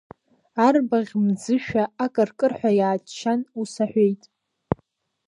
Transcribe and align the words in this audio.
Арбаӷь 0.65 1.13
мӡышәа 1.23 1.83
акыр-кырҳәа 2.03 2.71
иааччан, 2.79 3.39
ус 3.59 3.73
аҳәеит… 3.83 4.21